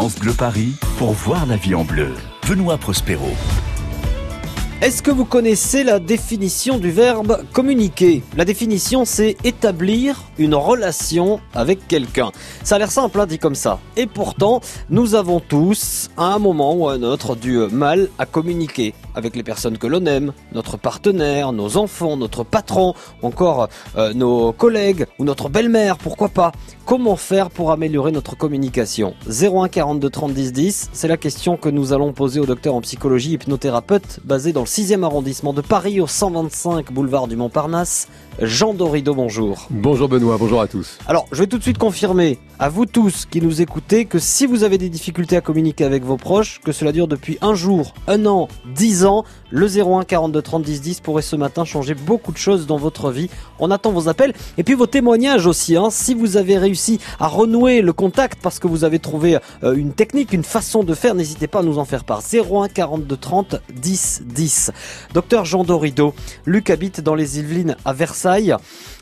[0.00, 2.14] France Paris pour voir la vie en bleu.
[2.48, 3.28] Benoît Prospero.
[4.80, 8.22] Est-ce que vous connaissez la définition du verbe communiquer?
[8.34, 12.32] La définition, c'est établir une relation avec quelqu'un.
[12.64, 13.78] Ça a l'air simple, hein, dit comme ça.
[13.98, 18.24] Et pourtant, nous avons tous, à un moment ou à un autre, du mal à
[18.24, 24.12] communiquer avec les personnes que l'on aime, notre partenaire, nos enfants, notre patron, encore euh,
[24.12, 26.52] nos collègues ou notre belle-mère, pourquoi pas.
[26.86, 29.14] Comment faire pour améliorer notre communication?
[29.28, 32.80] 01 42 30 10 10, c'est la question que nous allons poser au docteur en
[32.80, 38.08] psychologie hypnothérapeute basé dans le 6e arrondissement de Paris au 125 boulevard du Montparnasse.
[38.40, 39.66] Jean Dorido, bonjour.
[39.68, 40.96] Bonjour Benoît, bonjour à tous.
[41.06, 44.46] Alors, je vais tout de suite confirmer à vous tous qui nous écoutez que si
[44.46, 47.92] vous avez des difficultés à communiquer avec vos proches, que cela dure depuis un jour,
[48.06, 52.32] un an, dix ans, le 01 42 30 10 10 pourrait ce matin changer beaucoup
[52.32, 53.28] de choses dans votre vie.
[53.58, 55.76] On attend vos appels et puis vos témoignages aussi.
[55.76, 55.88] Hein.
[55.90, 59.92] Si vous avez réussi à renouer le contact parce que vous avez trouvé euh, une
[59.92, 62.22] technique, une façon de faire, n'hésitez pas à nous en faire part.
[62.22, 64.72] 01 42 30 10 10.
[65.12, 66.14] Docteur Jean Dorido,
[66.46, 68.29] Luc habite dans les Yvelines à Versailles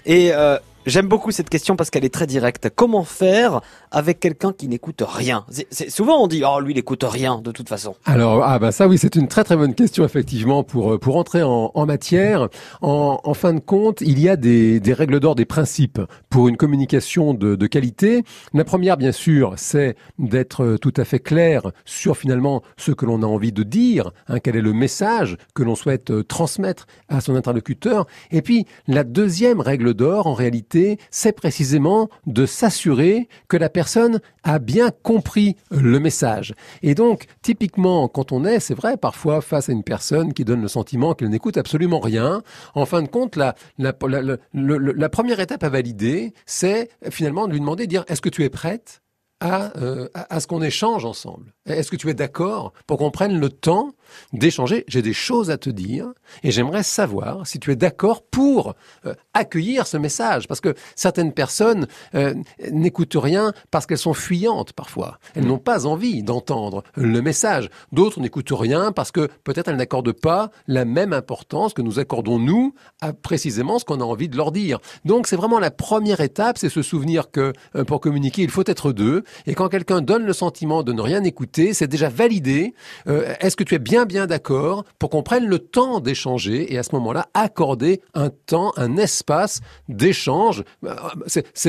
[0.06, 2.70] et euh, J'aime beaucoup cette question parce qu'elle est très directe.
[2.74, 5.44] Comment faire avec quelqu'un qui n'écoute rien?
[5.90, 7.94] Souvent on dit oh lui il n'écoute rien de toute façon.
[8.06, 11.18] Alors ah bah ça oui c'est une très très bonne question effectivement pour euh, pour
[11.18, 12.48] entrer en, en matière.
[12.80, 16.00] En, en, fin de compte il y a des, des règles d'or, des principes
[16.30, 18.24] pour une communication de, de qualité.
[18.54, 23.04] La première bien sûr c'est d'être euh, tout à fait clair sur finalement ce que
[23.04, 26.86] l'on a envie de dire, hein, quel est le message que l'on souhaite euh, transmettre
[27.10, 28.06] à son interlocuteur.
[28.30, 30.77] Et puis la deuxième règle d'or en réalité
[31.10, 36.54] c'est précisément de s'assurer que la personne a bien compris le message.
[36.82, 40.62] Et donc, typiquement, quand on est, c'est vrai, parfois face à une personne qui donne
[40.62, 42.42] le sentiment qu'elle n'écoute absolument rien,
[42.74, 47.84] en fin de compte, la, la, première étape à valider, c'est finalement de lui demander,
[47.84, 49.02] de dire, est-ce que tu es prête
[49.40, 51.54] à, euh, à, ce qu'on échange ensemble?
[51.66, 53.92] Est-ce que tu es d'accord pour qu'on prenne le temps
[54.32, 56.08] d'échanger J'ai des choses à te dire
[56.42, 58.74] et j'aimerais savoir si tu es d'accord pour
[59.06, 60.48] euh, accueillir ce message.
[60.48, 62.34] Parce que certaines personnes euh,
[62.70, 65.18] n'écoutent rien parce qu'elles sont fuyantes parfois.
[65.34, 65.48] Elles mm.
[65.48, 67.68] n'ont pas envie d'entendre le message.
[67.92, 72.38] D'autres n'écoutent rien parce que peut-être elles n'accordent pas la même importance que nous accordons
[72.38, 74.78] nous à précisément ce qu'on a envie de leur dire.
[75.04, 77.52] Donc c'est vraiment la première étape, c'est se souvenir que
[77.86, 81.24] pour communiquer, il faut être deux et quand quelqu'un donne le sentiment de ne rien
[81.24, 82.74] écouter, c'est déjà validé.
[83.06, 86.78] Euh, est-ce que tu es bien bien d'accord pour qu'on prenne le temps d'échanger et
[86.78, 90.94] à ce moment-là accorder un temps, un espace d'échange euh,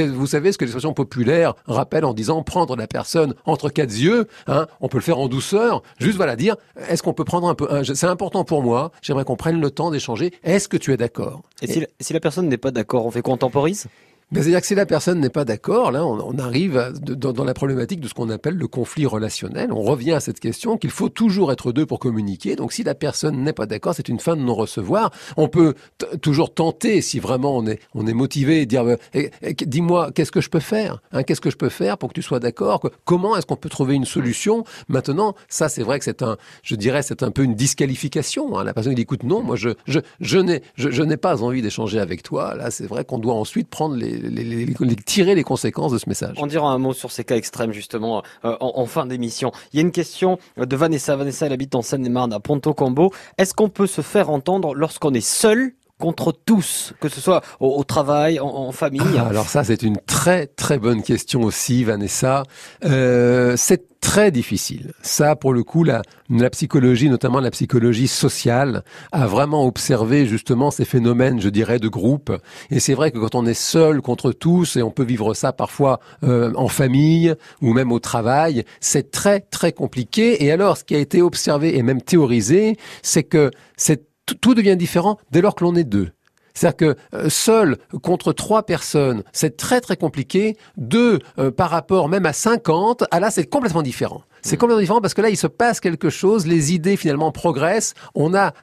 [0.07, 4.27] Vous savez ce que l'expression populaire rappelle en disant prendre la personne entre quatre yeux.
[4.47, 5.81] Hein, on peut le faire en douceur.
[5.99, 6.55] Juste voilà dire
[6.87, 7.83] est-ce qu'on peut prendre un peu.
[7.83, 8.91] c'est important pour moi.
[9.01, 10.33] J'aimerais qu'on prenne le temps d'échanger.
[10.43, 11.41] Est-ce que tu es d'accord?
[11.61, 11.67] Et,
[11.99, 13.37] si, la, personne n'est pas d'accord, on fait quoi?
[13.39, 13.87] Temporise?
[14.31, 18.07] C'est-à-dire que si la personne n'est pas d'accord, là, on, arrive dans, la problématique de
[18.07, 19.71] ce qu'on appelle le conflit relationnel.
[19.73, 22.55] On revient à cette question qu'il faut toujours être deux pour communiquer.
[22.55, 25.11] Donc, si la personne n'est pas d'accord, c'est une fin de non-recevoir.
[25.35, 25.73] On peut
[26.21, 30.31] toujours tenter, si vraiment on est, on est motivé, dire euh, eh, eh, dis-moi, qu'est-ce
[30.31, 32.87] que je peux faire hein, Qu'est-ce que je peux faire pour que tu sois d'accord
[33.05, 34.63] Comment est-ce qu'on peut trouver une solution?
[34.89, 38.59] Maintenant, ça, c'est vrai que c'est un, je dirais, c'est un peu une disqualification.
[38.59, 38.63] Hein.
[38.63, 41.99] La personne dit écoute, non, moi, je, je, je n'ai, je n'ai pas envie d'échanger
[41.99, 42.53] avec toi.
[42.53, 44.18] Là, c'est vrai qu'on doit ensuite prendre les
[45.05, 46.35] tirer les conséquences de ce message.
[46.37, 49.51] On dira un mot sur ces cas extrêmes justement euh, en, fin d'émission.
[49.73, 51.15] Il y a une question de Vanessa.
[51.15, 53.11] Vanessa, elle habite en Seine-et-Marne à Ponto Combo.
[53.37, 57.83] Est-ce qu'on peut se faire entendre lorsqu'on est seul contre tous, que ce soit au,
[57.83, 62.43] travail, en, famille ah, Alors ça, c'est une très très bonne question aussi, Vanessa.
[62.85, 64.93] Euh, c'est très difficile.
[65.01, 70.71] Ça, pour le coup, la, la psychologie, notamment la psychologie sociale, a vraiment observé justement
[70.71, 72.31] ces phénomènes, je dirais, de groupe.
[72.71, 75.51] Et c'est vrai que quand on est seul contre tous, et on peut vivre ça
[75.51, 80.45] parfois euh, en famille ou même au travail, c'est très très compliqué.
[80.45, 84.77] Et alors, ce qui a été observé et même théorisé, c'est que c'est tout devient
[84.77, 86.11] différent dès lors que l'on est deux.
[86.53, 90.57] C'est-à-dire que euh, seul contre trois personnes, c'est très très compliqué.
[90.77, 94.23] Deux euh, par rapport même à 50, ah là c'est complètement différent.
[94.41, 94.59] C'est mm.
[94.59, 98.33] complètement différent parce que là, il se passe quelque chose, les idées finalement progressent, on
[98.33, 98.53] a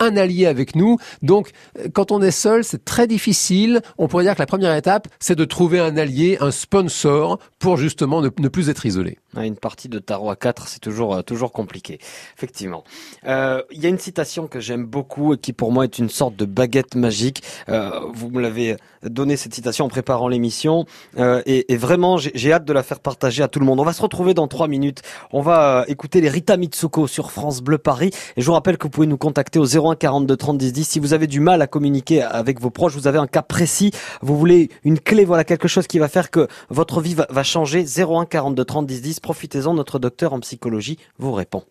[0.00, 0.98] un allié avec nous.
[1.22, 3.80] Donc, euh, quand on est seul, c'est très difficile.
[3.98, 7.76] On pourrait dire que la première étape, c'est de trouver un allié, un sponsor, pour
[7.76, 9.18] justement ne, plus être isolé.
[9.36, 11.98] Une partie de tarot à 4, c'est toujours, euh, toujours compliqué,
[12.36, 12.84] effectivement.
[13.26, 16.08] Euh, il y a une citation que j'aime beaucoup et qui pour moi est une
[16.08, 17.42] sorte de baguette magique.
[17.68, 20.86] vous me l'avez donné cette citation en préparant l'émission
[21.18, 23.80] et, et, vraiment, j'ai hâte de la faire partager à tout le monde.
[23.80, 25.02] On va se retrouver dans trois minutes
[25.32, 28.10] On va écouter les Rita Mitsuko sur France Bleu Paris.
[28.36, 30.84] Et je vous rappelle que vous pouvez nous contacter au 01 42 30 10 10.
[30.84, 33.90] Si vous avez du mal à communiquer avec vos proches, vous avez un cas précis,
[34.22, 37.42] vous voulez une clé, voilà quelque chose qui va faire que votre vie va, va
[37.42, 37.84] changer.
[37.84, 39.20] 01 42 30 10 10.
[39.20, 41.64] Profitez-en, notre docteur en psychologie vous répond.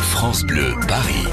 [0.00, 1.26] France Bleu Paris.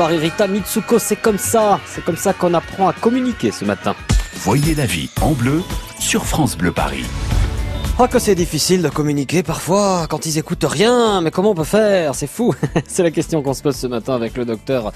[0.00, 1.78] Sur France Bleu Paris, Rita Mitsuko, c'est comme ça.
[1.84, 3.94] C'est comme ça qu'on apprend à communiquer ce matin.
[4.36, 5.62] Voyez la vie en bleu
[5.98, 7.04] sur France Bleu Paris.
[8.02, 11.64] Oh que c'est difficile de communiquer parfois quand ils écoutent rien, mais comment on peut
[11.64, 12.14] faire?
[12.14, 12.54] C'est fou.
[12.88, 14.90] c'est la question qu'on se pose ce matin avec le docteur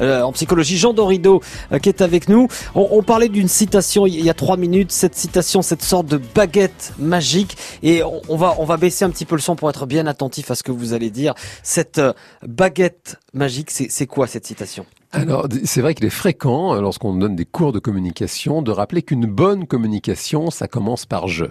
[0.00, 2.48] euh, en psychologie Jean Dorido euh, qui est avec nous.
[2.74, 6.16] On, on parlait d'une citation il y a trois minutes, cette citation, cette sorte de
[6.16, 9.86] baguette magique, et on, va on va baisser un petit peu le son pour être
[9.86, 11.34] bien attentif à ce que vous allez dire.
[11.62, 12.12] Cette euh,
[12.44, 14.84] baguette magique, c'est quoi cette citation?
[15.10, 19.00] Alors, c'est vrai qu'il est fréquent, euh, lorsqu'on donne des cours de communication, de rappeler
[19.00, 21.46] qu'une bonne communication, ça commence par je.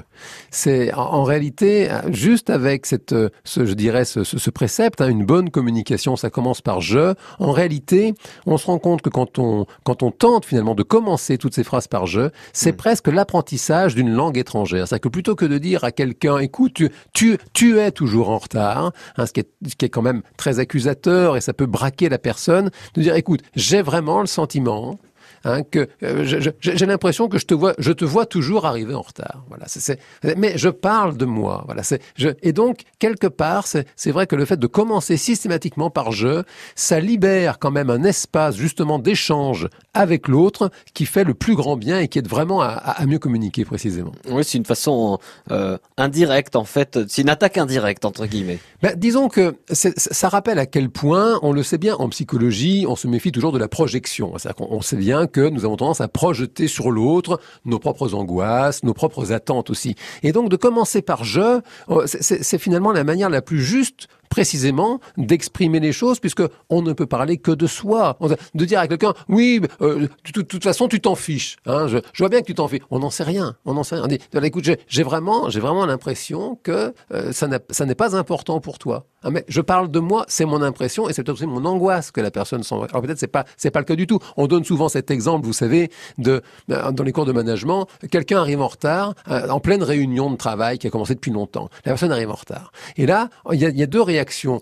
[0.51, 5.25] C'est en, réalité juste avec cette, euh, ce, je dirais, ce, ce, précepte, hein, une
[5.25, 7.15] bonne communication, ça commence par je.
[7.39, 8.13] En réalité,
[8.45, 11.63] on se rend compte que quand on quand on tente finalement de commencer toutes ces
[11.63, 12.77] phrases par je, c'est mm.
[12.77, 14.87] presque l'apprentissage d'une langue étrangère.
[14.87, 18.37] C'est-à-dire que plutôt que de dire à quelqu'un, écoute, tu, tu, tu es toujours en
[18.37, 21.65] retard, hein, ce, qui est, ce qui est quand même très accusateur et ça peut
[21.65, 24.99] braquer la personne, de dire, écoute, j'ai vraiment le sentiment
[25.47, 26.25] Hein, que euh,
[26.59, 29.45] j'ai l'impression que je te vois, je te vois toujours arriver en retard.
[29.47, 29.97] Voilà, c'est,
[30.35, 31.63] mais je parle de moi.
[31.67, 35.89] Voilà, c'est, je, et donc quelque part, c'est vrai que le fait de commencer systématiquement
[35.89, 36.43] par je,
[36.75, 41.77] ça libère quand même un espace justement d'échange avec l'autre qui fait le plus grand
[41.77, 44.11] bien et qui aide vraiment à, à mieux communiquer précisément.
[44.29, 45.17] Oui, c'est une façon
[45.51, 48.59] euh, indirecte en fait, c'est une attaque indirecte entre guillemets.
[48.81, 52.97] Ben, disons que ça rappelle à quel point, on le sait bien en psychologie, on
[52.97, 54.33] se méfie toujours de la projection.
[54.37, 58.15] C'est-à-dire qu'on sait bien que que nous avons tendance à projeter sur l'autre nos propres
[58.15, 59.93] angoisses, nos propres attentes aussi.
[60.23, 64.99] Et donc de commencer par je, euh, c'est finalement la manière la plus juste précisément
[65.17, 68.17] d'exprimer les choses puisque on ne peut parler que de soi.
[68.53, 71.57] De dire à quelqu'un, oui, euh, de toute façon, tu t'en fiches.
[71.65, 72.83] Hein, je, vois bien que tu t'en fiches.
[72.91, 73.55] On n'en sait rien.
[73.65, 74.07] On n'en sait rien.
[74.07, 79.05] Dit, écoute, j'ai vraiment, j'ai vraiment l'impression que euh, ça n'est pas important pour toi.
[79.23, 82.21] Hein, mais je parle de moi, c'est mon impression et c'est aussi mon angoisse que
[82.21, 82.75] la personne sent.
[82.75, 84.19] Alors peut-être c'est pas c'est pas le cas du tout.
[84.37, 86.41] On donne souvent cet exemple, vous savez, de
[86.71, 90.77] euh, dans les cours de management, quelqu'un arrive en retard en pleine réunion de travail
[90.77, 91.69] qui a commencé depuis longtemps.
[91.85, 92.71] La personne arrive en retard.
[92.95, 94.16] Et là, il y a, il y a deux réactions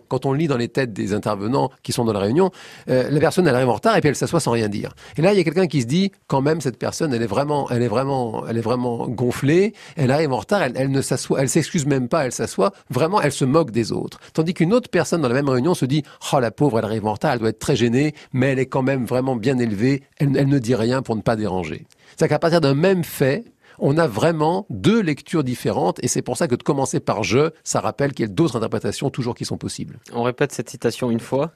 [0.07, 2.51] quand on lit dans les têtes des intervenants qui sont dans la réunion,
[2.89, 4.95] euh, la personne elle arrive en retard et puis elle s'assoit sans rien dire.
[5.17, 7.27] Et là, il y a quelqu'un qui se dit, quand même, cette personne, elle est
[7.27, 9.74] vraiment, elle est vraiment, elle est vraiment gonflée.
[9.95, 12.71] Elle arrive en retard, elle, ne s'assoit, elle s'excuse même pas, elle s'assoit.
[12.89, 14.19] Vraiment, elle se moque des autres.
[14.33, 17.05] Tandis qu'une autre personne dans la même réunion se dit, oh la pauvre, elle arrive
[17.05, 20.03] en retard, elle doit être très gênée, mais elle est quand même vraiment bien élevée.
[20.17, 21.85] Elle, elle ne dit rien pour ne pas déranger.
[22.15, 23.43] C'est-à-dire qu'à partir d'un même fait,
[23.79, 27.51] on a vraiment deux lectures différentes et c'est pour ça que de commencer par je,
[27.63, 30.00] ça rappelle qu'il y a d'autres interprétations toujours qui sont possibles.
[30.13, 31.51] On répète cette citation une fois.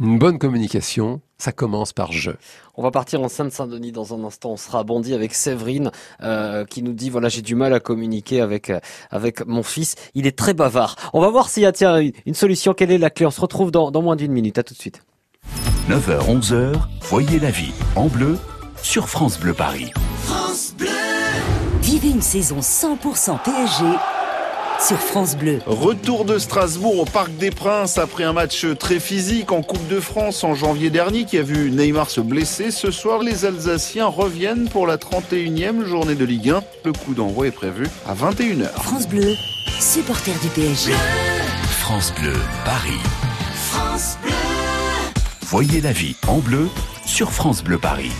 [0.00, 2.30] Une bonne communication, ça commence par je.
[2.76, 4.52] On va partir en Seine-Saint-Denis dans un instant.
[4.52, 5.90] On sera bondi avec Séverine
[6.22, 9.94] euh, qui nous dit voilà j'ai du mal à communiquer avec euh, avec mon fils.
[10.14, 10.96] Il est très bavard.
[11.12, 12.74] On va voir s'il y a tiens une solution.
[12.74, 13.26] Quelle est la clé?
[13.26, 14.58] On se retrouve dans, dans moins d'une minute.
[14.58, 15.02] À tout de suite.
[15.88, 16.72] 9h 11h.
[17.02, 18.38] Voyez la vie en bleu
[18.82, 19.92] sur France Bleu Paris.
[20.24, 20.93] France Bleu.
[21.84, 23.84] Vivez une saison 100% PSG
[24.80, 25.58] sur France Bleu.
[25.66, 30.00] Retour de Strasbourg au Parc des Princes après un match très physique en Coupe de
[30.00, 32.70] France en janvier dernier qui a vu Neymar se blesser.
[32.70, 36.62] Ce soir, les Alsaciens reviennent pour la 31e journée de Ligue 1.
[36.86, 38.70] Le coup d'envoi est prévu à 21h.
[38.70, 39.34] France Bleu,
[39.78, 40.90] supporter du PSG.
[41.80, 42.32] France Bleu,
[42.64, 43.00] Paris.
[43.68, 44.32] France Bleu.
[45.42, 46.66] Voyez la vie en bleu
[47.04, 48.12] sur France Bleu Paris.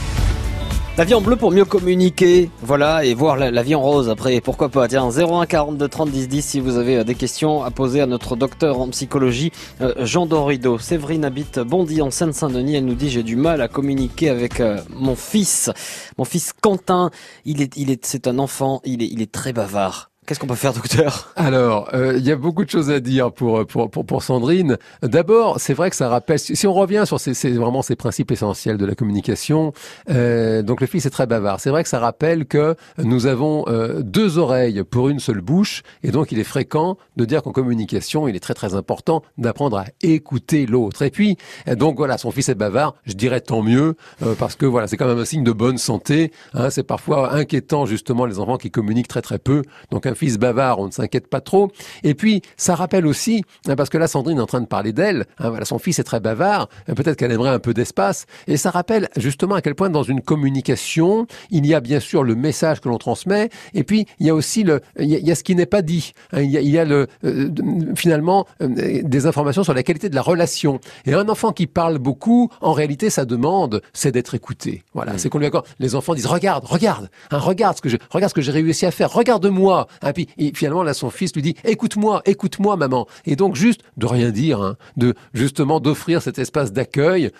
[0.97, 4.41] La vie en bleu pour mieux communiquer, voilà, et voir la, vie en rose après,
[4.41, 4.87] pourquoi pas.
[4.87, 8.07] Tiens, 01 42 30 10 10 si vous avez euh, des questions à poser à
[8.07, 10.79] notre docteur en psychologie, euh, Jean Dorido.
[10.79, 14.79] Séverine habite Bondy en Seine-Saint-Denis, elle nous dit j'ai du mal à communiquer avec euh,
[14.89, 15.69] mon fils.
[16.17, 17.11] Mon fils Quentin,
[17.45, 20.13] il est, il est, c'est un enfant, il est, il est très bavard.
[20.26, 21.33] Qu'est-ce qu'on peut faire, docteur?
[21.37, 24.78] Alors, euh, il y a beaucoup de choses à dire pour pour pour, pour Sandrine.
[25.02, 26.38] D'abord, c'est vrai que ça rappelle.
[26.38, 29.75] Si on revient sur ces, vraiment ces principes essentiels de la communication,
[30.09, 31.61] euh, donc le fils est très bavard.
[31.61, 35.83] C'est vrai que ça rappelle que nous avons euh, deux oreilles pour une seule bouche,
[36.02, 39.76] et donc il est fréquent de dire qu'en communication, il est très très important d'apprendre
[39.76, 41.02] à écouter l'autre.
[41.02, 41.37] Et puis,
[41.69, 42.95] euh, donc voilà, son fils est bavard.
[43.04, 45.76] Je dirais tant mieux euh, parce que voilà, c'est quand même un signe de bonne
[45.76, 46.33] santé.
[46.54, 49.61] Hein, c'est parfois inquiétant justement les enfants qui communiquent très très peu.
[49.90, 51.71] Donc fils bavard, on ne s'inquiète pas trop.
[52.02, 54.92] Et puis, ça rappelle aussi, hein, parce que là, Sandrine est en train de parler
[54.92, 58.26] d'elle, hein, voilà, son fils est très bavard, euh, peut-être qu'elle aimerait un peu d'espace,
[58.47, 62.23] et ça rappelle justement à quel point dans une communication, il y a bien sûr
[62.23, 65.35] le message que l'on transmet, et puis il y a aussi le, il y a,
[65.35, 66.12] ce qui n'est pas dit.
[66.33, 67.50] Hein, il, y a, le, euh,
[67.94, 70.80] finalement euh, des informations sur la qualité de la relation.
[71.06, 74.83] Et un enfant qui parle beaucoup, en réalité, sa demande, c'est d'être écouté.
[74.94, 75.66] Voilà, c'est qu'on lui accorde.
[75.78, 78.90] Les enfants disent regarde, regarde, regarde ce que je, regarde ce que j'ai réussi à
[78.90, 79.87] faire, regarde-moi.
[80.11, 83.07] Et puis finalement là son fils lui dit écoute-moi, écoute-moi maman.
[83.27, 87.31] Et donc juste de rien dire, hein, de justement d'offrir cet espace d'accueil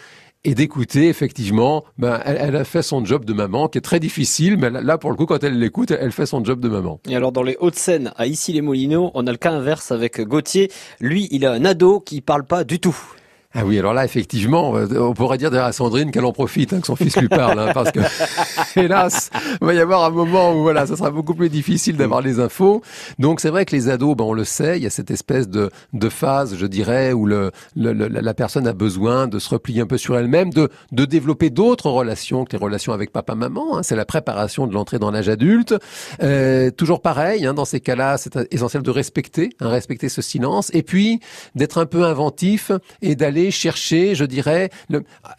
[0.45, 4.59] et d'écouter effectivement, ben, elle, a fait son job de maman qui est très difficile,
[4.59, 7.01] mais là pour le coup quand elle l'écoute, elle fait son job de maman.
[7.09, 10.21] Et alors dans les Hauts-de-Seine, à ici les Moulineaux, on a le cas inverse avec
[10.21, 10.71] Gauthier.
[11.01, 12.97] Lui, il a un ado qui parle pas du tout.
[13.57, 16.81] Ah oui, alors là, effectivement, euh, on pourrait dire à Sandrine qu'elle en profite, hein,
[16.81, 18.01] que son fils lui parle, hein, parce que,
[18.77, 19.31] hélas,
[19.61, 22.41] il va y avoir un moment où, voilà, ça sera beaucoup plus difficile d'avoir les
[22.41, 22.83] infos.
[23.21, 25.49] Donc, c'est vrai que les ados, ben, on le sait, il y a cette espèce
[25.49, 29.83] de, de phase, je dirais, où le, le, la personne a besoin de se replier
[29.83, 33.79] un peu sur elle-même, de, de développer d'autres relations que les relations avec papa-maman.
[33.79, 35.77] Hein, c'est la préparation de l'entrée dans l'âge adulte.
[36.25, 40.71] Euh, toujours pareil, hein, dans ces cas-là, c'est essentiel de respecter, hein, respecter ce silence,
[40.75, 41.21] et puis
[41.55, 44.71] d'être un peu inventif et d'aller chercher, je dirais,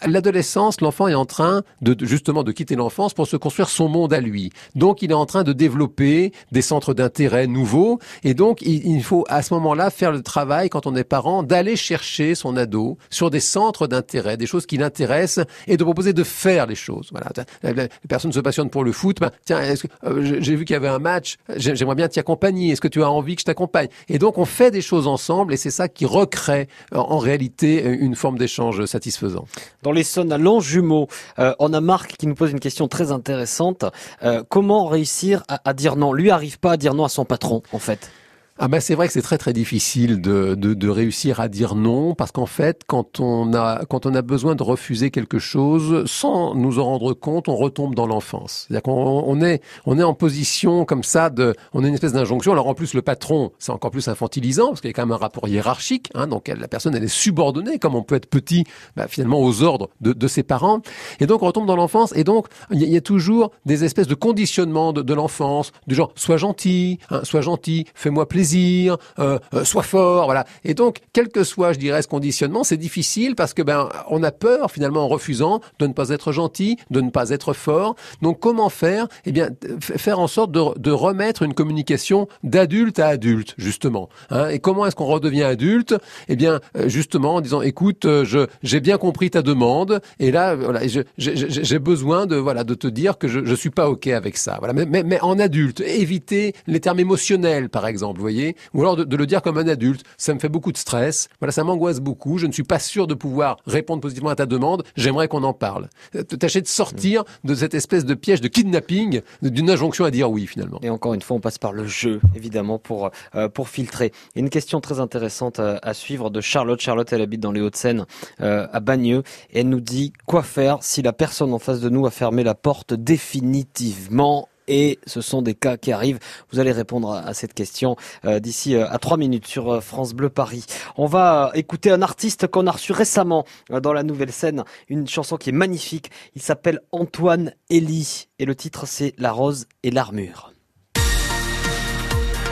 [0.06, 4.14] l'adolescence, l'enfant est en train de justement de quitter l'enfance pour se construire son monde
[4.14, 4.52] à lui.
[4.76, 9.26] Donc il est en train de développer des centres d'intérêt nouveaux et donc il, faut
[9.30, 13.30] à ce moment-là faire le travail quand on est parent d'aller chercher son ado sur
[13.30, 17.10] des centres d'intérêt, des choses qui l'intéressent et de proposer de faire les choses.
[17.12, 17.30] Voilà,
[17.64, 19.62] les personnes se passionnent pour le foot, ben, tiens,
[20.06, 22.72] euh, j'ai vu qu'il y avait un match, j'aimerais bien t'y accompagner.
[22.72, 23.88] Est-ce que tu as envie que je t'accompagne?
[24.10, 28.16] Et donc on fait des choses ensemble et c'est ça qui recrée en réalité une
[28.16, 29.46] forme d'échange satisfaisant.
[29.84, 31.08] Dans les sons à Longjumeau,
[31.40, 33.86] euh, on a Marc qui nous pose une question très intéressante.
[34.24, 36.14] Euh, comment réussir à, à dire non?
[36.14, 38.12] Lui arrive pas à dire non à son patron, en fait.
[38.58, 42.16] Ah ben c'est vrai que c'est très très difficile de, de, réussir à dire non
[42.16, 46.56] parce qu'en fait quand on a quand on a besoin de refuser quelque chose sans
[46.56, 48.64] nous en rendre compte on retombe dans l'enfance.
[48.66, 52.14] C'est-à-dire qu'on on est on est en position comme ça de on est une espèce
[52.14, 52.54] d'injonction.
[52.54, 55.12] Alors en plus le patron c'est encore plus infantilisant parce qu'il y a quand même
[55.12, 56.10] un rapport hiérarchique.
[56.16, 58.64] Hein, donc la personne elle est subordonnée comme on peut être petit
[58.96, 60.80] bah, finalement aux ordres de, de, ses parents
[61.20, 64.16] et donc on retombe dans l'enfance et donc il y, a toujours des espèces de
[64.16, 69.64] conditionnements de, de l'enfance du genre sois gentil, hein, sois gentil, fais-moi plaisir euh, euh,
[69.64, 70.46] sois fort, voilà.
[70.64, 74.24] Et donc, quel que soit, je dirais, ce conditionnement, c'est difficile parce que ben on
[74.24, 77.96] a peur finalement en refusant de ne pas être gentil, de ne pas être fort.
[78.22, 79.08] Donc, comment faire?
[79.26, 79.50] Eh bien,
[79.80, 84.10] faire en sorte de, remettre une communication d'adulte à adulte, justement.
[84.30, 84.48] Hein.
[84.50, 85.96] Et comment est-ce qu'on redevient adulte?
[86.30, 90.56] Eh bien, euh, justement, en disant, écoute, je j'ai bien compris ta demande, et là,
[90.56, 90.82] voilà,
[91.18, 94.56] j'ai besoin de voilà de te dire que je je suis pas ok avec ça.
[94.60, 98.18] Voilà, mais, mais, mais en adulte, éviter les termes émotionnels, par exemple.
[98.18, 98.35] Vous voyez
[98.74, 100.04] ou alors de, le dire comme un adulte.
[100.18, 101.30] Ça me fait beaucoup de stress.
[101.40, 102.38] Voilà, ça m'angoisse beaucoup.
[102.38, 104.84] Je ne suis pas sûr de pouvoir répondre positivement à ta demande.
[104.96, 105.90] J'aimerais qu'on en parle.
[106.16, 110.30] Euh, tâcher de sortir de cette espèce de piège de kidnapping, d'une injonction à dire
[110.30, 110.80] oui finalement.
[110.82, 114.12] Et encore une fois, on passe par le jeu, évidemment, pour euh, pour filtrer.
[114.36, 116.80] Une question très intéressante à, à, suivre de Charlotte.
[116.80, 118.06] Charlotte, elle habite dans les Hauts-de-Seine,
[118.42, 121.90] euh, à Bagneux, et elle nous dit quoi faire si la personne en face de
[121.90, 126.20] nous a fermé la porte définitivement et ce sont des cas qui arrivent.
[126.52, 127.96] Vous allez répondre à, cette question
[128.26, 130.66] euh, d'ici euh, à trois minutes sur euh, France Bleu Paris.
[130.98, 135.38] On va écouter un artiste qu'on a reçu récemment dans la nouvelle scène, une chanson
[135.38, 136.12] qui est magnifique.
[136.36, 140.54] Il s'appelle Antoine Elie et le titre c'est La rose et l'armure.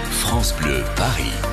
[0.10, 1.53] France Bleu Paris.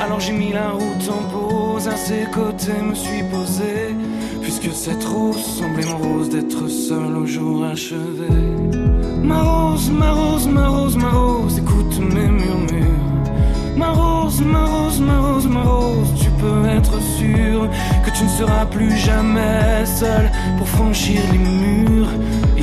[0.00, 3.94] Alors j'ai mis la route en pause, à ses côtés me suis posé.
[4.40, 8.28] Puisque cette rose semblait mon rose d'être seul au jour achevé.
[9.22, 13.10] Ma rose, ma rose, ma rose, ma rose, écoute mes murmures.
[13.76, 17.68] Ma rose, ma rose, ma rose, ma rose, tu peux être sûr
[18.04, 22.08] que tu ne seras plus jamais seul pour franchir les murs.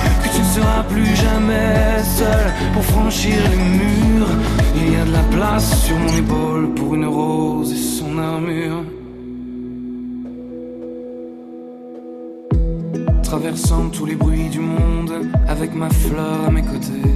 [0.51, 4.33] seras plus jamais seul pour franchir les murs.
[4.75, 8.83] Il y a de la place sur mon épaule pour une rose et son armure.
[13.23, 15.13] Traversant tous les bruits du monde
[15.47, 17.15] avec ma fleur à mes côtés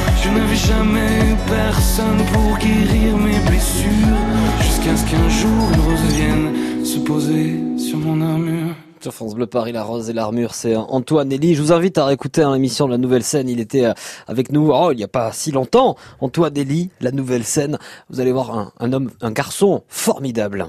[0.23, 4.17] je n'avais jamais eu personne pour guérir mes blessures.
[4.61, 8.75] Jusqu'à ce qu'un jour une rose vienne se poser sur mon armure.
[9.01, 11.55] Sur France Bleu Paris, la rose et l'armure, c'est Antoine Elie.
[11.55, 13.49] Je vous invite à réécouter hein, l'émission de la Nouvelle Scène.
[13.49, 13.93] Il était euh,
[14.27, 15.95] avec nous, oh, il n'y a pas si longtemps.
[16.19, 17.79] Antoine Elie, la Nouvelle Scène.
[18.11, 20.67] Vous allez voir un, un homme, un garçon formidable.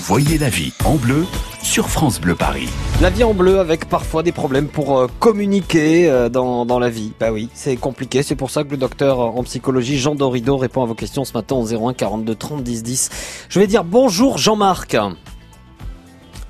[0.00, 1.24] Voyez la vie en bleu
[1.62, 2.68] sur France Bleu Paris.
[3.00, 6.90] La vie en bleu avec parfois des problèmes pour euh, communiquer euh, dans, dans, la
[6.90, 7.12] vie.
[7.18, 8.22] Bah oui, c'est compliqué.
[8.22, 11.32] C'est pour ça que le docteur en psychologie Jean Dorido répond à vos questions ce
[11.32, 13.46] matin au 01 42 30 10 10.
[13.48, 14.96] Je vais dire bonjour Jean-Marc.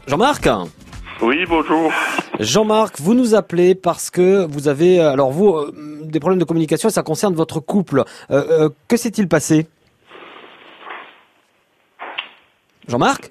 [0.07, 0.49] Jean-Marc
[1.23, 1.93] oui, bonjour.
[2.41, 5.73] Jean-Marc, vous nous appelez parce que vous avez, euh, alors vous, euh,
[6.03, 8.03] des problèmes de communication et ça concerne votre couple.
[8.33, 9.69] Euh, que s'est-il passé?
[12.89, 13.31] Jean-Marc?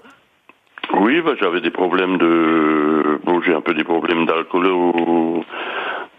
[0.99, 3.19] Oui, bah, j'avais des problèmes de...
[3.23, 5.43] Bon, j'ai un peu des problèmes d'alcoolo...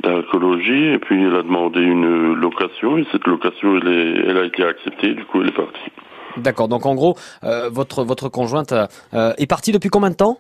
[0.03, 4.31] d'alcoolologie et puis elle a demandé une location et cette location, elle, est...
[4.31, 5.91] elle a été acceptée, du coup elle est partie.
[6.39, 7.17] D'accord, donc en gros,
[7.71, 8.75] votre, votre conjointe
[9.13, 10.39] est partie depuis combien de temps?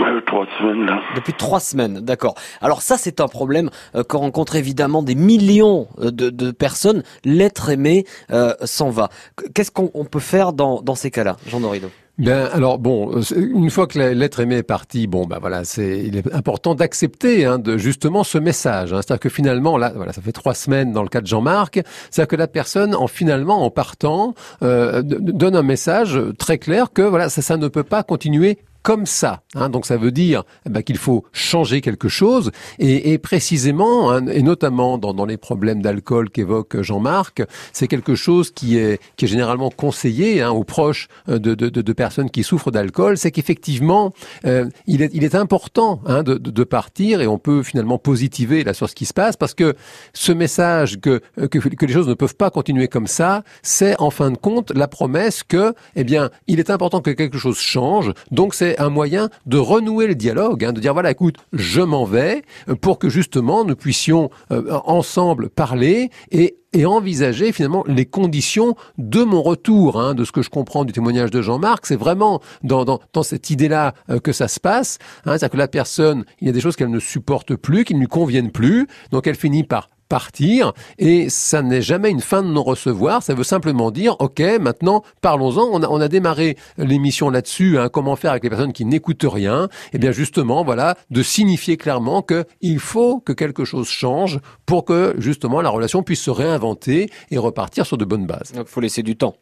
[0.00, 1.00] Euh, trois semaines là.
[1.14, 2.34] Depuis trois semaines, d'accord.
[2.62, 7.02] Alors ça c'est un problème euh, que rencontrent évidemment des millions euh, de, de personnes.
[7.24, 9.10] L'être aimé euh, s'en va.
[9.54, 13.88] Qu'est-ce qu'on peut faire dans, dans ces cas-là, Jean Dorido Bien, alors bon, une fois
[13.88, 17.76] que l'être aimé est parti, bon, ben voilà, c'est, il est important d'accepter, hein, de
[17.76, 18.92] justement ce message.
[18.92, 21.82] Hein, c'est-à-dire que finalement, là, voilà, ça fait trois semaines dans le cas de Jean-Marc,
[22.10, 27.02] c'est-à-dire que la personne, en finalement, en partant, euh, donne un message très clair que
[27.02, 29.40] voilà, ça, ça ne peut pas continuer comme ça.
[29.54, 34.26] Hein, donc ça veut dire ben, qu'il faut changer quelque chose et, et précisément, hein,
[34.26, 37.42] et notamment dans, dans les problèmes d'alcool qu'évoque Jean-Marc,
[37.72, 41.80] c'est quelque chose qui est, qui est généralement conseillé hein, aux proches de, de, de,
[41.80, 44.12] de, personnes qui souffrent d'alcool, c'est qu'effectivement,
[44.44, 48.64] euh, il, est, il est important hein, de, de, partir et on peut finalement positiver
[48.64, 49.74] là sur ce qui se passe parce que
[50.12, 54.10] ce message que, que, que les choses ne peuvent pas continuer comme ça, c'est en
[54.10, 58.12] fin de compte la promesse que, eh bien, il est important que quelque chose change.
[58.30, 62.04] Donc c'est un moyen de renouer le dialogue, hein, de dire voilà, écoute, je m'en
[62.04, 68.04] vais, euh, pour que justement nous puissions euh, ensemble parler et et envisager finalement les
[68.04, 70.00] conditions de mon retour.
[70.00, 73.48] Hein, de ce que je comprends du témoignage de Jean-Marc, c'est vraiment dans, dans, cette
[73.50, 74.98] idée-là euh, que ça se passe.
[75.24, 77.94] Hein, C'est-à-dire que la personne, il y a des choses qu'elle ne supporte plus, qui
[77.94, 82.44] ne lui conviennent plus, donc elle finit par partir et ça n'est jamais une fin
[82.44, 87.30] de non-recevoir, ça veut simplement dire ok maintenant parlons-en, on a, on a démarré l'émission
[87.30, 91.20] là-dessus, hein, comment faire avec les personnes qui n'écoutent rien, eh bien justement voilà de
[91.24, 96.22] signifier clairement que il faut que quelque chose change pour que justement la relation puisse
[96.22, 98.52] se réinventer et repartir sur de bonnes bases.
[98.54, 99.34] Il faut laisser du temps.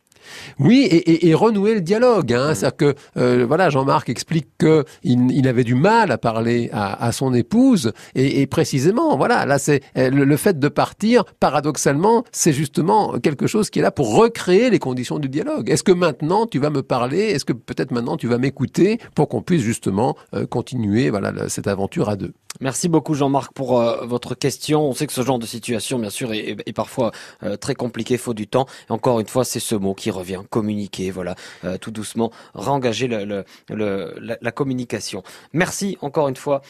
[0.58, 2.32] Oui, et, et, et, renouer le dialogue.
[2.32, 2.54] Hein.
[2.54, 7.04] C'est-à-dire que euh, voilà, Jean-Marc explique que il, il, avait du mal à parler à,
[7.04, 11.24] à son épouse, et, et, précisément, voilà, là c'est euh, le, le, fait de partir.
[11.40, 15.70] Paradoxalement, c'est justement quelque chose qui est là pour recréer les conditions du dialogue.
[15.70, 17.20] Est-ce que maintenant tu vas me parler?
[17.20, 18.98] Est-ce que peut-être maintenant tu vas m'écouter?
[19.14, 23.80] Pour qu'on puisse justement euh, continuer voilà cette aventure à deux Merci beaucoup Jean-Marc pour
[23.80, 24.82] euh, votre question.
[24.82, 27.10] On sait que ce genre de situation, bien sûr, est, parfois
[27.42, 28.66] euh, très compliqué, faut du temps.
[28.88, 31.34] Encore une fois, c'est ce mot qui revient, communiquer, voilà,
[31.64, 35.22] euh, tout doucement, réengager la, communication.
[35.54, 36.60] Merci encore une fois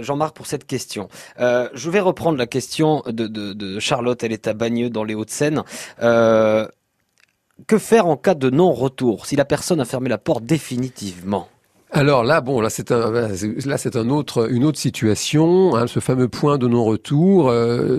[0.00, 1.08] Jean-Marc pour cette question.
[1.38, 5.14] je vais reprendre la question de, de, de, Charlotte, elle est à Bagneux dans les
[5.14, 5.62] Hauts-de-Seine.
[6.00, 11.48] que faire en cas de non-retour si la personne a fermé la porte définitivement?
[11.92, 16.00] Alors là, bon, là c'est un, là c'est un autre, une autre situation, hein, ce
[16.00, 17.50] fameux point de non-retour.
[17.50, 17.98] Euh,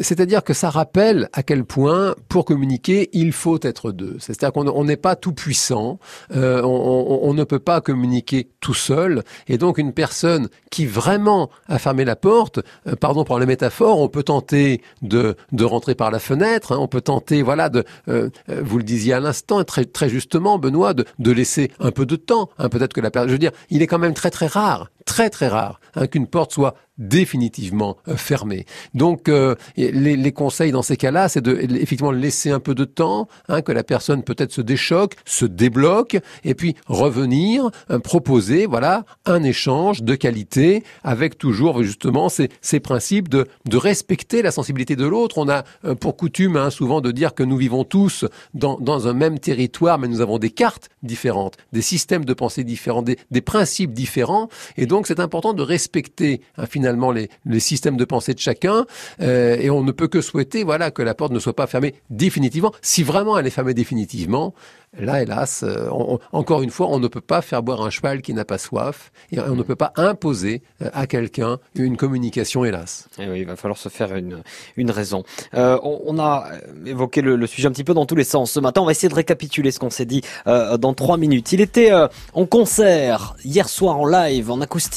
[0.00, 4.16] c'est-à-dire que ça rappelle à quel point, pour communiquer, il faut être deux.
[4.18, 5.98] C'est-à-dire qu'on n'est pas tout puissant,
[6.34, 11.78] euh, on, ne peut pas communiquer tout seul, et donc une personne qui vraiment a
[11.78, 16.10] fermé la porte, euh, pardon pour la métaphore, on peut tenter de, de rentrer par
[16.10, 19.84] la fenêtre, hein, on peut tenter, voilà, de, euh, vous le disiez à l'instant, très,
[19.84, 22.50] très justement, Benoît, de, de laisser un peu de temps.
[22.58, 24.90] Hein, Peut-être que la personne, je veux dire, il est quand même très très rare,
[25.08, 28.66] très très rare, hein, qu'une porte soit définitivement euh, fermé.
[28.94, 32.84] Donc euh, les, les, conseils dans ces cas-là, c'est de effectivement laisser un peu de
[32.84, 38.66] temps, hein, que la personne peut-être se déchoque, se débloque, et puis revenir, euh, proposer
[38.66, 44.50] voilà un échange de qualité avec toujours justement ces, ces principes de, de respecter la
[44.50, 45.38] sensibilité de l'autre.
[45.38, 45.62] On a
[46.00, 49.98] pour coutume hein, souvent de dire que nous vivons tous dans, dans un même territoire,
[49.98, 54.48] mais nous avons des cartes différentes, des systèmes de pensée différents, des, des principes différents,
[54.76, 58.86] et donc c'est important de respecter hein, finalement les, les systèmes de pensée de chacun,
[59.20, 61.94] euh, et on ne peut que souhaiter voilà que la porte ne soit pas fermée
[62.10, 62.72] définitivement.
[62.82, 64.54] Si vraiment elle est fermée définitivement,
[64.96, 65.90] Là, hélas, euh,
[66.32, 69.12] encore une fois, on ne peut pas faire boire un cheval qui n'a pas soif,
[69.30, 73.06] et on ne peut pas imposer euh, à quelqu'un une communication, hélas.
[73.18, 74.42] Eh il va falloir se faire une,
[74.76, 75.24] une raison.
[75.52, 76.48] On, a
[76.86, 78.80] évoqué le, sujet un petit peu dans tous les sens ce matin.
[78.80, 81.52] On va essayer de récapituler ce qu'on s'est dit dans trois minutes.
[81.52, 81.92] Il était
[82.32, 84.87] en concert hier soir en live, en acoustique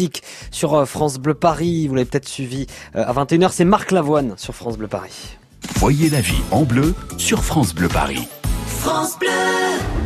[0.51, 1.87] sur France Bleu Paris.
[1.87, 3.49] Vous l'avez peut-être suivi à 21h.
[3.51, 5.37] C'est Marc Lavoine sur France Bleu Paris.
[5.75, 8.27] Voyez la vie en bleu sur France Bleu Paris.
[8.65, 9.29] France Bleu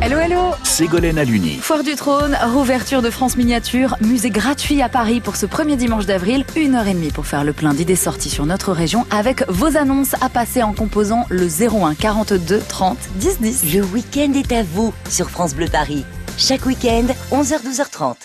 [0.02, 1.56] Hello, hello Ségolène Aluni.
[1.56, 6.04] Foire du Trône, rouverture de France Miniature, musée gratuit à Paris pour ce premier dimanche
[6.04, 9.48] d'avril, une heure et demie pour faire le plein d'idées sorties sur notre région avec
[9.48, 13.74] vos annonces à passer en composant le 01 42 30 10 10.
[13.74, 16.04] Le week-end est à vous sur France Bleu Paris.
[16.36, 18.16] Chaque week-end, 11h-12h30.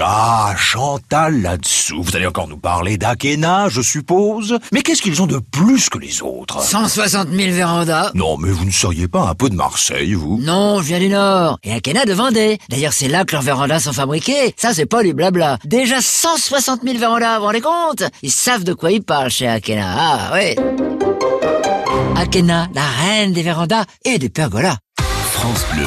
[0.00, 2.02] Ah, Chantal là-dessous.
[2.02, 4.58] Vous allez encore nous parler d'Akena, je suppose.
[4.72, 6.62] Mais qu'est-ce qu'ils ont de plus que les autres?
[6.62, 8.10] 160 000 vérandas.
[8.14, 11.08] Non, mais vous ne seriez pas un peu de Marseille, vous Non, je viens du
[11.08, 11.58] Nord.
[11.64, 12.58] Et Akena de Vendée.
[12.68, 14.54] D'ailleurs, c'est là que leurs vérandas sont fabriqués.
[14.56, 15.58] Ça, c'est pas du blabla.
[15.64, 18.02] Déjà 160 000 vérandas, vous vous rendez compte?
[18.22, 19.94] Ils savent de quoi ils parlent chez Akena.
[19.98, 20.56] Ah, ouais.
[22.16, 24.76] Akena, la reine des vérandas et des pergolas.
[25.32, 25.86] France Bleu,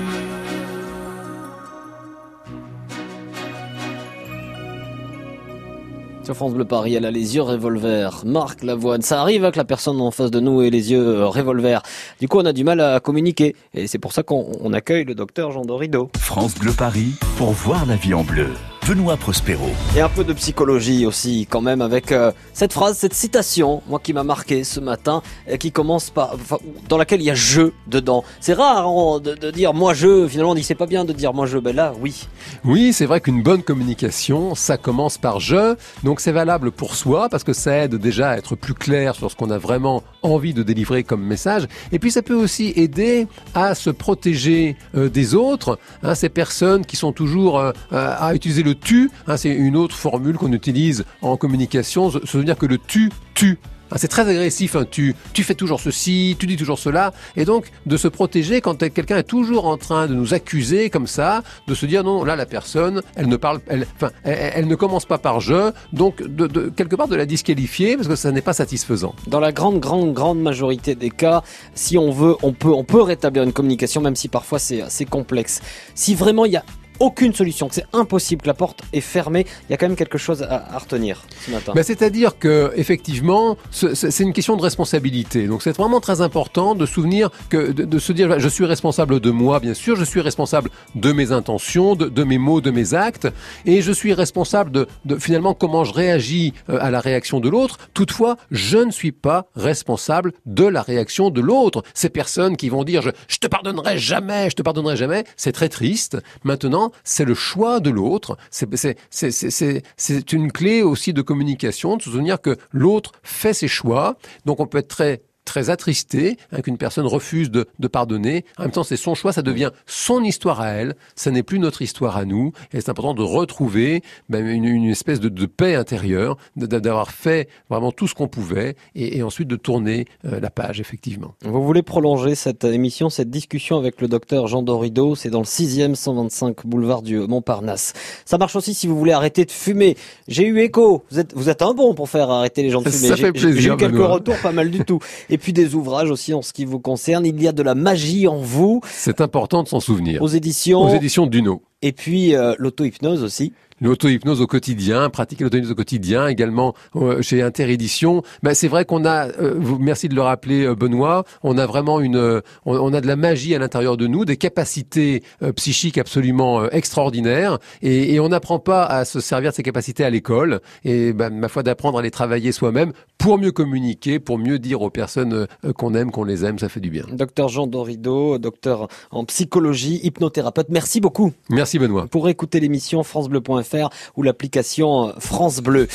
[6.33, 8.23] France Bleu Paris, elle a les yeux revolver.
[8.25, 11.05] Marc Lavoine, ça arrive hein, que la personne en face de nous ait les yeux
[11.05, 11.81] euh, revolver.
[12.19, 13.55] Du coup, on a du mal à communiquer.
[13.73, 16.09] Et c'est pour ça qu'on accueille le docteur Jean Dorido.
[16.17, 18.47] France Bleu Paris, pour voir la vie en bleu.
[18.87, 19.69] Benoît Prospero.
[19.95, 23.99] Et un peu de psychologie aussi, quand même, avec euh, cette phrase, cette citation, moi
[24.03, 26.57] qui m'a marqué ce matin, et qui commence par, enfin,
[26.89, 28.23] dans laquelle il y a je dedans.
[28.39, 30.27] C'est rare hein, de, de, dire moi je.
[30.27, 31.59] Finalement, on dit c'est pas bien de dire moi je.
[31.59, 32.27] Ben là, oui.
[32.65, 35.75] Oui, c'est vrai qu'une bonne communication, ça commence par je.
[36.03, 39.29] Donc c'est valable pour soi parce que ça aide déjà à être plus clair sur
[39.29, 41.67] ce qu'on a vraiment envie de délivrer comme message.
[41.91, 46.85] Et puis ça peut aussi aider à se protéger euh, des autres, hein, ces personnes
[46.85, 51.05] qui sont toujours euh, à utiliser le tu, hein, c'est une autre formule qu'on utilise
[51.21, 53.59] en communication, se souvenir que le tu tue.
[53.93, 54.85] Ah, c'est très agressif, hein.
[54.89, 58.77] tu, tu fais toujours ceci, tu dis toujours cela, et donc de se protéger quand
[58.89, 62.37] quelqu'un est toujours en train de nous accuser comme ça, de se dire non, là
[62.37, 63.85] la personne, elle ne parle, elle,
[64.23, 68.15] elle, ne commence pas par je, donc de, quelque part de la disqualifier parce que
[68.15, 69.13] ça n'est pas satisfaisant.
[69.27, 71.43] Dans la grande, grande, grande majorité des cas,
[71.75, 75.03] si on veut, on peut, on peut rétablir une communication, même si parfois c'est, c'est
[75.03, 75.59] complexe.
[75.95, 76.63] Si vraiment il y a
[77.01, 79.95] aucune solution, que c'est impossible, que la porte est fermée, il y a quand même
[79.95, 81.73] quelque chose à, retenir ce matin.
[81.75, 85.47] Ben C'est-à-dire que effectivement, c'est une question de responsabilité.
[85.47, 89.31] Donc c'est vraiment très important de souvenir que de, se dire, je suis responsable de
[89.31, 92.93] moi, bien sûr, je suis responsable de mes intentions, de, de mes mots, de mes
[92.93, 93.27] actes,
[93.65, 97.49] et je suis responsable de, de finalement comment je réagis euh, à la réaction de
[97.49, 97.79] l'autre.
[97.95, 101.81] Toutefois, je ne suis pas responsable de la réaction de l'autre.
[101.95, 105.51] Ces personnes qui vont dire, je, je te pardonnerai jamais, je te pardonnerai jamais, c'est
[105.51, 106.17] très triste.
[106.43, 108.37] Maintenant, c'est le choix de l'autre.
[108.49, 114.17] C'est une clé aussi de communication, de se souvenir que l'autre fait ses choix.
[114.45, 118.45] Donc on peut être très très attristé hein, qu'une personne refuse de, de, pardonner.
[118.57, 121.59] En même temps, c'est son choix, ça devient son histoire à elle, ça n'est plus
[121.59, 122.51] notre histoire à nous.
[122.73, 127.49] Et c'est important de retrouver ben, une, une, espèce de, de paix intérieure, d'avoir fait
[127.69, 131.33] vraiment tout ce qu'on pouvait, et, et, ensuite de tourner euh, la page, effectivement.
[131.43, 135.45] Vous voulez prolonger cette émission, cette discussion avec le docteur Jean Dorido, c'est dans le
[135.45, 137.93] 6e 125 boulevard du Montparnasse.
[138.25, 139.97] Ça marche aussi si vous voulez arrêter de fumer.
[140.27, 142.89] J'ai eu écho, vous êtes, vous êtes un bon pour faire arrêter les gens de
[142.89, 143.31] fumer.
[143.35, 144.99] J'ai eu quelques retours, pas mal du tout.
[145.31, 147.25] Et puis des ouvrages aussi en ce qui vous concerne.
[147.25, 148.81] Il y a de la magie en vous.
[148.85, 150.21] C'est important de s'en souvenir.
[150.21, 150.81] Aux éditions.
[150.81, 151.61] Aux éditions Duno.
[151.81, 157.41] Et puis euh, l'auto-hypnose aussi l'auto-hypnose au quotidien, pratiquer l'auto-hypnose au quotidien, également euh, chez
[157.41, 158.21] Interédition.
[158.43, 161.65] Ben, c'est vrai qu'on a, euh, vous, merci de le rappeler euh, Benoît, on a
[161.65, 165.23] vraiment une, euh, on, on, a de la magie à l'intérieur de nous, des capacités
[165.41, 170.03] euh, psychiques absolument extraordinaires, et, et on n'apprend pas à se servir de ces capacités
[170.03, 174.37] à l'école, et ben, ma foi d'apprendre à les travailler soi-même pour mieux communiquer, pour
[174.37, 177.03] mieux dire aux personnes qu'on aime, qu'on les aime, ça fait du bien.
[177.11, 181.33] Docteur Jean Dorido, docteur en psychologie, hypnothérapeute, merci beaucoup.
[181.71, 182.07] Merci Benoît.
[182.07, 185.87] Pour écouter l'émission francebleu.fr ou l'application France Bleu.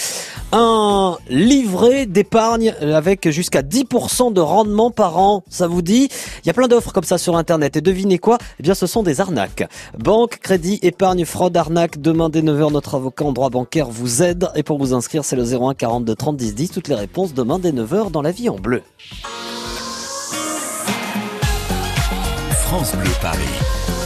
[0.53, 6.09] Un livret d'épargne avec jusqu'à 10% de rendement par an, ça vous dit?
[6.43, 8.39] Il y a plein d'offres comme ça sur Internet et devinez quoi?
[8.59, 9.69] Eh bien ce sont des arnaques.
[9.99, 12.01] Banque, crédit, épargne, fraude, arnaque.
[12.01, 14.49] Demain dès 9h, notre avocat en droit bancaire vous aide.
[14.55, 16.71] Et pour vous inscrire, c'est le 01 42 30 10 10.
[16.71, 18.81] Toutes les réponses demain dès 9h dans la vie en bleu.
[22.65, 24.06] France Bleu Paris.